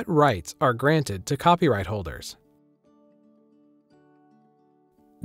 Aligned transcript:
What 0.00 0.08
rights 0.08 0.54
are 0.62 0.72
granted 0.72 1.26
to 1.26 1.36
copyright 1.36 1.84
holders? 1.84 2.38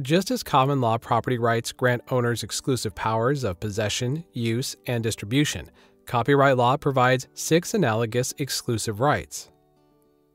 Just 0.01 0.31
as 0.31 0.43
common 0.43 0.81
law 0.81 0.97
property 0.97 1.37
rights 1.37 1.71
grant 1.71 2.01
owners 2.11 2.43
exclusive 2.43 2.93
powers 2.93 3.45
of 3.45 3.57
possession, 3.57 4.25
use, 4.33 4.75
and 4.85 5.01
distribution, 5.01 5.71
copyright 6.05 6.57
law 6.57 6.75
provides 6.75 7.29
six 7.35 7.73
analogous 7.73 8.33
exclusive 8.37 8.99
rights. 8.99 9.49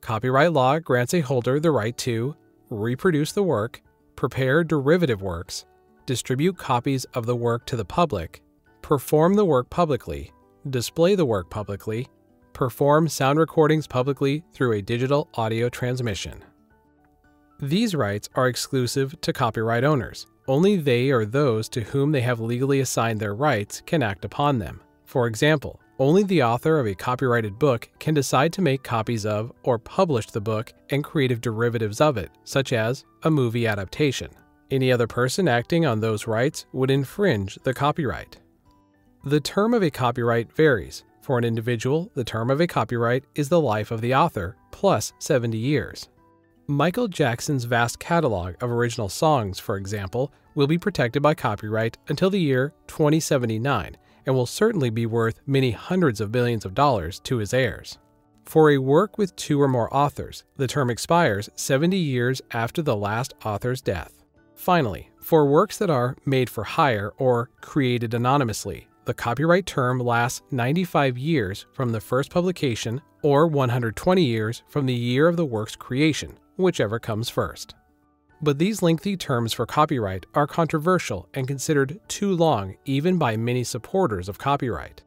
Copyright 0.01 0.55
law 0.55 0.79
grants 0.79 1.12
a 1.12 1.20
holder 1.20 1.61
the 1.61 1.70
right 1.70 1.98
to 1.98 2.34
reproduce 2.70 3.33
the 3.33 3.43
work, 3.43 3.83
prepare 4.16 4.65
derivative 4.65 5.20
works, 5.20 5.66
distribute 6.07 6.57
copies 6.57 7.05
of 7.12 7.27
the 7.27 7.37
work 7.37 7.66
to 7.66 7.77
the 7.77 7.84
public, 7.84 8.41
perform 8.80 9.34
the 9.34 9.45
work 9.45 9.69
publicly, 9.69 10.33
display 10.70 11.15
the 11.15 11.27
work 11.27 11.51
publicly, 11.51 12.09
perform 12.53 13.09
sound 13.09 13.39
recordings 13.39 13.87
publicly 13.87 14.45
through 14.53 14.73
a 14.73 14.83
digital 14.83 15.29
audio 15.35 15.69
transmission. 15.69 16.45
These 17.61 17.95
rights 17.95 18.29
are 18.35 18.49
exclusive 18.49 19.21
to 19.21 19.33
copyright 19.33 19.85
owners. 19.85 20.27
Only 20.49 20.77
they 20.77 21.11
or 21.11 21.27
those 21.27 21.69
to 21.71 21.83
whom 21.83 22.11
they 22.11 22.23
have 22.23 22.41
legally 22.41 22.81
assigned 22.81 23.21
their 23.21 23.35
rights 23.35 23.83
can 23.85 24.03
act 24.03 24.25
upon 24.25 24.59
them. 24.59 24.81
For 25.05 25.27
example, 25.27 25.81
only 25.99 26.23
the 26.23 26.43
author 26.43 26.79
of 26.79 26.87
a 26.87 26.95
copyrighted 26.95 27.59
book 27.59 27.91
can 27.99 28.15
decide 28.15 28.55
to 28.55 28.62
make 28.62 28.83
copies 28.83 29.27
of 29.27 29.53
or 29.65 29.79
publish 29.79 30.27
the 30.31 30.41
book 30.41 30.73
and 30.89 31.05
creative 31.05 31.43
derivatives 31.43 32.01
of 32.01 32.17
it, 32.17 32.31
such 32.45 32.73
as 32.73 33.05
a 33.25 33.31
movie 33.31 33.67
adaptation. 33.67 34.31
Any 34.71 34.91
other 34.91 35.07
person 35.07 35.47
acting 35.47 35.85
on 35.85 36.01
those 36.01 36.27
rights 36.27 36.65
would 36.73 36.91
infringe 36.91 37.59
the 37.65 37.75
copyright. 37.75 38.39
The 39.25 39.41
term 39.41 39.75
of 39.75 39.83
a 39.83 39.91
copyright 39.91 40.51
varies. 40.57 41.05
For 41.31 41.39
an 41.39 41.45
individual, 41.45 42.11
the 42.17 42.25
term 42.25 42.50
of 42.50 42.61
a 42.61 42.67
copyright 42.67 43.23
is 43.36 43.48
the 43.48 43.61
life 43.61 43.92
of 43.92 44.00
the 44.00 44.17
author 44.17 44.56
plus 44.73 45.12
70 45.20 45.56
years. 45.56 46.09
Michael 46.67 47.06
Jackson's 47.06 47.67
vast 47.67 48.00
catalog 48.00 48.56
of 48.61 48.69
original 48.73 49.09
songs, 49.09 49.61
for 49.61 49.77
example, 49.77 50.33
will 50.56 50.67
be 50.67 50.77
protected 50.77 51.23
by 51.23 51.34
copyright 51.34 51.97
until 52.08 52.31
the 52.31 52.41
year 52.41 52.73
2079 52.89 53.97
and 54.27 54.34
will 54.34 54.45
certainly 54.45 54.91
be 54.91 55.06
worth 55.06 55.39
many 55.47 55.70
hundreds 55.70 56.20
of 56.20 56.33
billions 56.33 56.64
of 56.64 56.75
dollars 56.75 57.20
to 57.20 57.36
his 57.36 57.55
heirs. 57.55 57.98
For 58.45 58.73
a 58.73 58.78
work 58.78 59.17
with 59.17 59.36
two 59.36 59.62
or 59.62 59.69
more 59.69 59.95
authors, 59.95 60.42
the 60.56 60.67
term 60.67 60.91
expires 60.91 61.48
70 61.55 61.97
years 61.97 62.42
after 62.51 62.83
the 62.83 62.97
last 62.97 63.34
author's 63.45 63.81
death. 63.81 64.25
Finally, 64.56 65.08
for 65.20 65.47
works 65.47 65.78
that 65.78 65.91
are 65.91 66.17
made 66.27 66.51
for 66.51 66.64
hire 66.64 67.12
or 67.19 67.51
created 67.61 68.14
anonymously, 68.14 68.89
the 69.11 69.14
copyright 69.14 69.66
term 69.66 69.98
lasts 69.98 70.42
95 70.53 71.19
years 71.19 71.66
from 71.72 71.91
the 71.91 72.00
first 72.00 72.30
publication 72.30 73.03
or 73.22 73.48
120 73.48 74.22
years 74.22 74.62
from 74.69 74.86
the 74.86 74.94
year 74.94 75.27
of 75.27 75.36
the 75.36 75.44
work's 75.44 75.75
creation, 75.75 76.39
whichever 76.58 77.00
comes 77.00 77.28
first. 77.28 77.75
But 78.41 78.61
these 78.61 78.83
lengthy 78.83 79.17
terms 79.17 79.52
for 79.52 79.67
copyright 79.67 80.27
are 80.34 80.47
controversial 80.47 81.28
and 81.34 81.48
considered 81.48 81.98
too 82.06 82.36
long 82.36 82.77
even 82.84 83.19
by 83.19 83.36
many 83.36 83.64
supporters 83.64 84.28
of 84.28 84.39
copyright. 84.39 85.02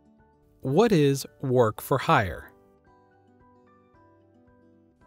What 0.60 0.92
is 0.92 1.26
work 1.42 1.82
for 1.82 1.98
hire? 1.98 2.52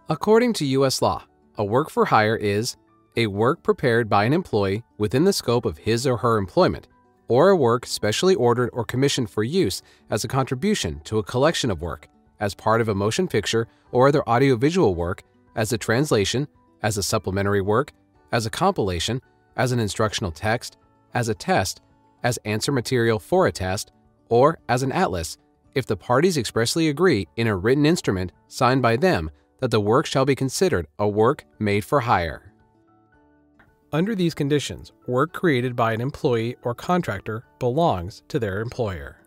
According 0.09 0.55
to 0.55 0.65
U.S. 0.79 1.03
law, 1.03 1.23
a 1.59 1.65
work 1.67 1.91
for 1.91 2.07
hire 2.07 2.37
is 2.37 2.79
a 3.15 3.27
work 3.27 3.63
prepared 3.63 4.09
by 4.09 4.25
an 4.25 4.33
employee 4.33 4.85
within 4.97 5.25
the 5.25 5.35
scope 5.35 5.67
of 5.67 5.77
his 5.77 6.07
or 6.07 6.17
her 6.17 6.39
employment, 6.39 6.89
or 7.29 7.51
a 7.51 7.57
work 7.57 7.87
specially 7.87 8.35
ordered 8.35 8.71
or 8.73 8.85
commissioned 8.85 9.31
for 9.31 9.43
use 9.43 9.83
as 10.11 10.25
a 10.25 10.29
contribution 10.29 11.01
to 11.05 11.19
a 11.19 11.23
collection 11.23 11.71
of 11.71 11.83
work, 11.83 12.09
as 12.41 12.55
part 12.55 12.81
of 12.81 12.89
a 12.89 12.95
motion 12.95 13.27
picture 13.27 13.67
or 13.93 14.09
other 14.09 14.29
audiovisual 14.29 14.95
work, 14.95 15.23
as 15.55 15.73
a 15.73 15.79
translation, 15.79 16.47
as 16.83 16.97
a 16.97 17.03
supplementary 17.03 17.61
work, 17.61 17.93
as 18.33 18.47
a 18.47 18.51
compilation, 18.51 19.21
as 19.57 19.73
an 19.73 19.81
instructional 19.81 20.31
text, 20.31 20.77
as 21.15 21.29
a 21.29 21.35
test, 21.35 21.81
as 22.23 22.39
answer 22.45 22.73
material 22.73 23.19
for 23.19 23.47
a 23.47 23.53
test, 23.53 23.93
or 24.29 24.59
as 24.69 24.83
an 24.83 24.93
atlas, 24.93 25.39
if 25.75 25.87
the 25.87 25.97
parties 25.97 26.37
expressly 26.37 26.89
agree 26.89 27.29
in 27.37 27.47
a 27.47 27.57
written 27.57 27.87
instrument 27.87 28.33
signed 28.49 28.83
by 28.83 28.97
them 28.97 29.31
that 29.61 29.71
the 29.71 29.81
work 29.81 30.07
shall 30.07 30.25
be 30.25 30.35
considered 30.35 30.87
a 30.99 31.09
work 31.09 31.45
made 31.59 31.85
for 31.85 32.01
hire. 32.01 32.53
Under 33.93 34.15
these 34.17 34.35
conditions, 34.35 34.93
work 35.07 35.33
created 35.33 35.77
by 35.77 35.93
an 35.93 36.01
employee 36.01 36.57
or 36.63 36.75
contractor 36.75 37.45
belongs 37.61 38.23
to 38.29 38.39
their 38.39 38.61
employer. 38.61 39.21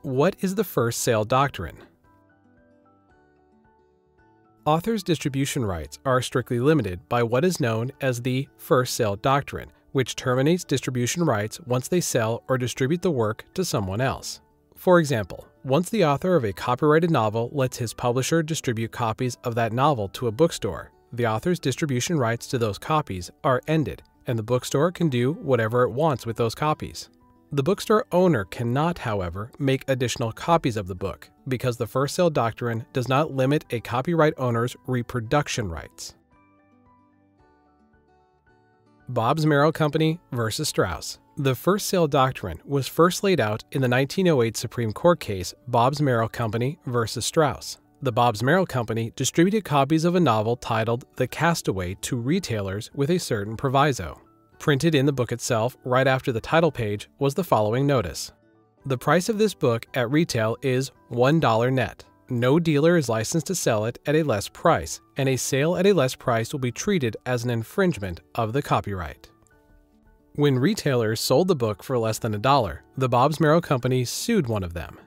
What 0.00 0.34
is 0.40 0.54
the 0.54 0.64
first 0.64 1.02
sale 1.02 1.24
doctrine? 1.24 1.76
Authors' 4.64 5.02
distribution 5.02 5.64
rights 5.64 5.98
are 6.06 6.22
strictly 6.22 6.58
limited 6.58 7.06
by 7.08 7.22
what 7.22 7.44
is 7.44 7.60
known 7.60 7.90
as 8.00 8.22
the 8.22 8.48
first 8.56 8.94
sale 8.94 9.16
doctrine, 9.16 9.70
which 9.90 10.16
terminates 10.16 10.64
distribution 10.64 11.24
rights 11.24 11.60
once 11.66 11.88
they 11.88 12.00
sell 12.00 12.42
or 12.48 12.56
distribute 12.56 13.02
the 13.02 13.10
work 13.10 13.44
to 13.54 13.64
someone 13.64 14.00
else. 14.00 14.40
For 14.74 14.98
example, 14.98 15.46
once 15.64 15.90
the 15.90 16.04
author 16.04 16.34
of 16.34 16.44
a 16.44 16.52
copyrighted 16.52 17.10
novel 17.10 17.50
lets 17.52 17.76
his 17.76 17.92
publisher 17.92 18.42
distribute 18.42 18.90
copies 18.90 19.36
of 19.44 19.54
that 19.56 19.72
novel 19.72 20.08
to 20.08 20.28
a 20.28 20.32
bookstore, 20.32 20.90
the 21.12 21.26
author's 21.26 21.60
distribution 21.60 22.18
rights 22.18 22.46
to 22.46 22.58
those 22.58 22.78
copies 22.78 23.30
are 23.44 23.60
ended, 23.68 24.02
and 24.26 24.38
the 24.38 24.42
bookstore 24.42 24.90
can 24.90 25.08
do 25.08 25.32
whatever 25.34 25.82
it 25.82 25.90
wants 25.90 26.24
with 26.24 26.36
those 26.36 26.54
copies. 26.54 27.10
The 27.52 27.62
bookstore 27.62 28.06
owner 28.12 28.44
cannot, 28.44 28.98
however, 28.98 29.50
make 29.58 29.84
additional 29.86 30.32
copies 30.32 30.78
of 30.78 30.86
the 30.86 30.94
book 30.94 31.28
because 31.46 31.76
the 31.76 31.86
first 31.86 32.14
sale 32.14 32.30
doctrine 32.30 32.86
does 32.94 33.08
not 33.08 33.34
limit 33.34 33.66
a 33.70 33.80
copyright 33.80 34.32
owner's 34.38 34.74
reproduction 34.86 35.68
rights. 35.68 36.14
Bobbs-Merrill 39.10 39.72
Company 39.72 40.18
versus 40.30 40.68
Straus. 40.68 41.18
The 41.36 41.54
first 41.54 41.88
sale 41.88 42.06
doctrine 42.06 42.60
was 42.64 42.88
first 42.88 43.22
laid 43.22 43.40
out 43.40 43.64
in 43.72 43.82
the 43.82 43.88
1908 43.88 44.56
Supreme 44.56 44.92
Court 44.92 45.20
case 45.20 45.52
Bobbs-Merrill 45.68 46.30
Company 46.30 46.78
versus 46.86 47.26
Straus. 47.26 47.78
The 48.04 48.10
Bobbs-Merrill 48.10 48.66
Company 48.66 49.12
distributed 49.14 49.64
copies 49.64 50.04
of 50.04 50.16
a 50.16 50.20
novel 50.20 50.56
titled 50.56 51.04
The 51.14 51.28
Castaway 51.28 51.94
to 52.00 52.16
retailers 52.16 52.90
with 52.94 53.10
a 53.10 53.18
certain 53.18 53.56
proviso. 53.56 54.20
Printed 54.58 54.96
in 54.96 55.06
the 55.06 55.12
book 55.12 55.30
itself, 55.30 55.76
right 55.84 56.08
after 56.08 56.32
the 56.32 56.40
title 56.40 56.72
page, 56.72 57.08
was 57.20 57.34
the 57.34 57.44
following 57.44 57.86
notice 57.86 58.32
The 58.86 58.98
price 58.98 59.28
of 59.28 59.38
this 59.38 59.54
book 59.54 59.86
at 59.94 60.10
retail 60.10 60.56
is 60.62 60.90
$1 61.12 61.72
net. 61.72 62.04
No 62.28 62.58
dealer 62.58 62.96
is 62.96 63.08
licensed 63.08 63.46
to 63.46 63.54
sell 63.54 63.84
it 63.84 64.00
at 64.04 64.16
a 64.16 64.24
less 64.24 64.48
price, 64.48 65.00
and 65.16 65.28
a 65.28 65.36
sale 65.36 65.76
at 65.76 65.86
a 65.86 65.92
less 65.92 66.16
price 66.16 66.52
will 66.52 66.58
be 66.58 66.72
treated 66.72 67.16
as 67.24 67.44
an 67.44 67.50
infringement 67.50 68.20
of 68.34 68.52
the 68.52 68.62
copyright. 68.62 69.30
When 70.34 70.58
retailers 70.58 71.20
sold 71.20 71.46
the 71.46 71.54
book 71.54 71.84
for 71.84 71.96
less 71.96 72.18
than 72.18 72.34
a 72.34 72.38
dollar, 72.38 72.82
the 72.96 73.08
Bobbs-Merrill 73.08 73.60
Company 73.60 74.04
sued 74.04 74.48
one 74.48 74.64
of 74.64 74.74
them. 74.74 74.98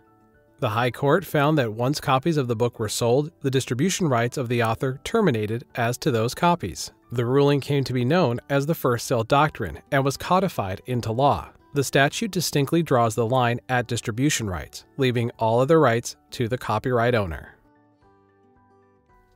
The 0.60 0.70
High 0.70 0.92
Court 0.92 1.26
found 1.26 1.58
that 1.58 1.74
once 1.74 2.00
copies 2.00 2.38
of 2.38 2.48
the 2.48 2.56
book 2.56 2.80
were 2.80 2.88
sold, 2.88 3.30
the 3.42 3.52
distribution 3.52 4.08
rights 4.08 4.38
of 4.38 4.48
the 4.48 4.64
author 4.64 5.02
terminated 5.04 5.66
as 5.76 5.98
to 5.98 6.12
those 6.12 6.34
copies. 6.34 6.92
The 7.12 7.26
ruling 7.26 7.60
came 7.60 7.84
to 7.84 7.94
be 7.94 8.06
known 8.06 8.40
as 8.50 8.66
the 8.66 8.74
First 8.74 9.06
Sale 9.06 9.26
Doctrine 9.26 9.80
and 9.92 10.06
was 10.06 10.16
codified 10.16 10.82
into 10.86 11.12
law. 11.12 11.50
The 11.74 11.84
statute 11.84 12.32
distinctly 12.32 12.82
draws 12.84 13.16
the 13.16 13.26
line 13.26 13.60
at 13.68 13.88
distribution 13.88 14.50
rights, 14.50 14.86
leaving 14.96 15.30
all 15.38 15.60
other 15.60 15.78
rights 15.78 16.16
to 16.32 16.48
the 16.48 16.58
copyright 16.58 17.16
owner. 17.16 17.58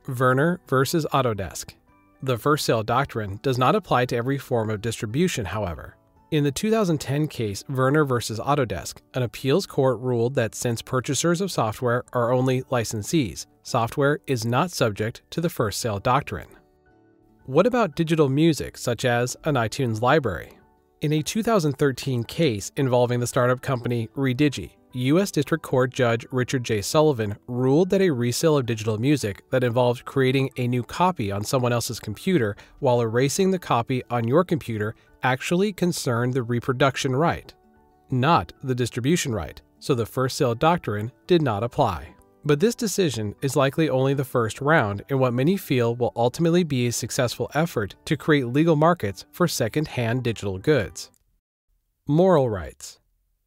Vernor 0.06 0.58
versus 0.66 1.06
Autodesk. 1.12 1.74
The 2.22 2.38
First 2.38 2.64
Sale 2.64 2.84
Doctrine 2.84 3.40
does 3.42 3.58
not 3.58 3.76
apply 3.76 4.06
to 4.06 4.16
every 4.16 4.38
form 4.38 4.70
of 4.70 4.80
distribution, 4.80 5.44
however. 5.44 5.96
In 6.30 6.44
the 6.44 6.52
2010 6.52 7.26
case 7.26 7.64
Vernor 7.64 8.06
versus 8.06 8.38
Autodesk, 8.38 8.98
an 9.14 9.24
appeals 9.24 9.66
court 9.66 9.98
ruled 9.98 10.36
that 10.36 10.54
since 10.54 10.80
purchasers 10.80 11.40
of 11.40 11.50
software 11.50 12.04
are 12.12 12.32
only 12.32 12.62
licensees, 12.62 13.46
software 13.64 14.20
is 14.28 14.46
not 14.46 14.70
subject 14.70 15.22
to 15.30 15.40
the 15.40 15.50
first 15.50 15.80
sale 15.80 15.98
doctrine. 15.98 16.46
What 17.46 17.66
about 17.66 17.96
digital 17.96 18.28
music, 18.28 18.78
such 18.78 19.04
as 19.04 19.36
an 19.42 19.56
iTunes 19.56 20.02
library? 20.02 20.56
In 21.00 21.14
a 21.14 21.22
2013 21.22 22.22
case 22.22 22.70
involving 22.76 23.18
the 23.18 23.26
startup 23.26 23.60
company 23.60 24.08
Redigi, 24.16 24.70
U.S. 24.92 25.32
District 25.32 25.64
Court 25.64 25.92
Judge 25.92 26.24
Richard 26.30 26.62
J. 26.62 26.80
Sullivan 26.80 27.36
ruled 27.48 27.90
that 27.90 28.02
a 28.02 28.10
resale 28.10 28.56
of 28.56 28.66
digital 28.66 28.98
music 28.98 29.48
that 29.50 29.64
involved 29.64 30.04
creating 30.04 30.50
a 30.56 30.68
new 30.68 30.84
copy 30.84 31.32
on 31.32 31.42
someone 31.42 31.72
else's 31.72 31.98
computer 31.98 32.56
while 32.78 33.00
erasing 33.00 33.50
the 33.50 33.58
copy 33.58 34.04
on 34.10 34.28
your 34.28 34.44
computer 34.44 34.94
actually 35.22 35.72
concerned 35.72 36.34
the 36.34 36.42
reproduction 36.42 37.14
right, 37.14 37.52
not 38.10 38.52
the 38.62 38.74
distribution 38.74 39.32
right, 39.34 39.60
so 39.78 39.94
the 39.94 40.06
first 40.06 40.36
sale 40.36 40.54
doctrine 40.54 41.12
did 41.26 41.42
not 41.42 41.62
apply. 41.62 42.14
But 42.44 42.60
this 42.60 42.74
decision 42.74 43.34
is 43.42 43.54
likely 43.54 43.90
only 43.90 44.14
the 44.14 44.24
first 44.24 44.60
round 44.60 45.02
in 45.08 45.18
what 45.18 45.34
many 45.34 45.56
feel 45.56 45.94
will 45.94 46.12
ultimately 46.16 46.64
be 46.64 46.86
a 46.86 46.92
successful 46.92 47.50
effort 47.54 47.96
to 48.06 48.16
create 48.16 48.46
legal 48.46 48.76
markets 48.76 49.26
for 49.30 49.46
second 49.46 49.88
hand 49.88 50.22
digital 50.22 50.58
goods. 50.58 51.10
Moral 52.06 52.48
rights. 52.48 52.98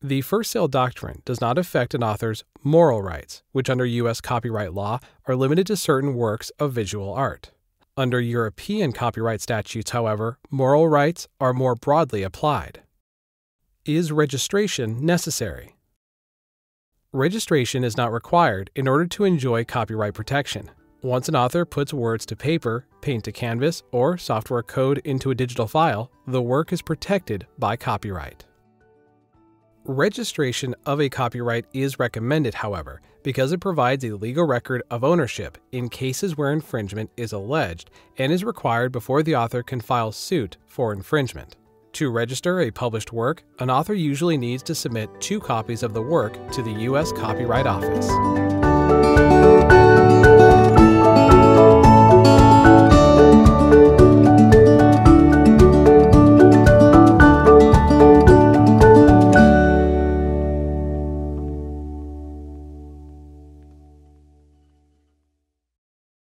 The 0.02 0.22
first 0.22 0.52
sale 0.52 0.68
doctrine 0.68 1.22
does 1.26 1.42
not 1.42 1.58
affect 1.58 1.94
an 1.94 2.04
author's 2.04 2.44
moral 2.62 3.02
rights, 3.02 3.42
which 3.52 3.70
under 3.70 3.86
U.S. 3.86 4.22
copyright 4.22 4.74
law 4.74 5.00
are 5.28 5.36
limited 5.36 5.66
to 5.68 5.78
certain 5.78 6.14
works 6.14 6.52
of 6.60 6.74
visual 6.74 7.14
art. 7.14 7.52
Under 7.96 8.20
European 8.20 8.92
copyright 8.92 9.40
statutes, 9.40 9.92
however, 9.92 10.40
moral 10.50 10.88
rights 10.88 11.28
are 11.40 11.54
more 11.54 11.76
broadly 11.76 12.24
applied. 12.24 12.82
Is 13.86 14.12
registration 14.12 15.06
necessary? 15.06 15.76
Registration 17.12 17.84
is 17.84 17.96
not 17.96 18.12
required 18.12 18.72
in 18.74 18.88
order 18.88 19.06
to 19.06 19.26
enjoy 19.26 19.64
copyright 19.64 20.16
protection. 20.16 20.72
Once 21.04 21.30
an 21.30 21.36
author 21.36 21.66
puts 21.66 21.94
words 21.94 22.26
to 22.26 22.36
paper, 22.36 22.88
paint 23.02 23.26
to 23.26 23.32
canvas, 23.32 23.84
or 23.92 24.18
software 24.18 24.64
code 24.64 24.98
into 25.06 25.30
a 25.30 25.36
digital 25.36 25.68
file, 25.68 26.10
the 26.26 26.42
work 26.42 26.74
is 26.74 26.82
protected 26.82 27.46
by 27.60 27.76
copyright. 27.76 28.44
Registration 29.86 30.74
of 30.86 31.02
a 31.02 31.10
copyright 31.10 31.66
is 31.74 32.00
recommended, 32.00 32.54
however, 32.54 33.02
because 33.22 33.52
it 33.52 33.60
provides 33.60 34.06
a 34.06 34.16
legal 34.16 34.46
record 34.46 34.82
of 34.90 35.04
ownership 35.04 35.58
in 35.74 35.90
cases 35.90 36.38
where 36.38 36.54
infringement 36.54 37.10
is 37.18 37.34
alleged 37.34 37.92
and 38.18 38.32
is 38.32 38.46
required 38.46 38.94
before 38.94 39.24
the 39.24 39.36
author 39.36 39.62
can 39.62 39.82
file 39.82 40.14
suit 40.14 40.56
for 40.68 40.94
infringement. 40.94 41.58
To 41.94 42.10
register 42.10 42.62
a 42.62 42.72
published 42.72 43.12
work, 43.12 43.44
an 43.60 43.70
author 43.70 43.94
usually 43.94 44.38
needs 44.38 44.64
to 44.64 44.74
submit 44.74 45.10
two 45.20 45.42
copies 45.42 45.84
of 45.84 45.94
the 45.94 46.02
work 46.02 46.34
to 46.54 46.64
the 46.64 46.72
U.S. 46.84 47.12
Copyright 47.12 47.68
Office. 47.68 48.08